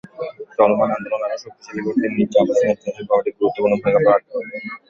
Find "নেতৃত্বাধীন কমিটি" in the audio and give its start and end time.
2.69-3.31